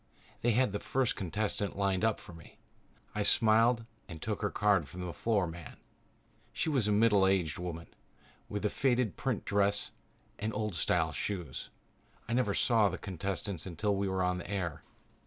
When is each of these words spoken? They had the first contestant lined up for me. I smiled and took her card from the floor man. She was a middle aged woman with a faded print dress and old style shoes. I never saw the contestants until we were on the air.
They 0.41 0.53
had 0.53 0.71
the 0.71 0.79
first 0.79 1.15
contestant 1.15 1.77
lined 1.77 2.03
up 2.03 2.19
for 2.19 2.33
me. 2.33 2.57
I 3.13 3.21
smiled 3.21 3.85
and 4.07 4.19
took 4.19 4.41
her 4.41 4.49
card 4.49 4.87
from 4.89 5.05
the 5.05 5.13
floor 5.13 5.45
man. 5.45 5.77
She 6.51 6.69
was 6.69 6.87
a 6.87 6.91
middle 6.91 7.27
aged 7.27 7.59
woman 7.59 7.85
with 8.49 8.65
a 8.65 8.69
faded 8.71 9.15
print 9.15 9.45
dress 9.45 9.91
and 10.39 10.55
old 10.55 10.73
style 10.73 11.11
shoes. 11.11 11.69
I 12.27 12.33
never 12.33 12.55
saw 12.55 12.89
the 12.89 12.97
contestants 12.97 13.67
until 13.67 13.95
we 13.95 14.09
were 14.09 14.23
on 14.23 14.39
the 14.39 14.49
air. 14.49 14.81